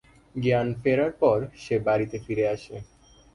জ্ঞান 0.35 0.67
ফেরার 0.81 1.11
পর 1.21 1.39
সে 1.55 1.75
বাড়িতে 1.87 2.17
ফিরে 2.25 2.45
আসে। 2.47 2.75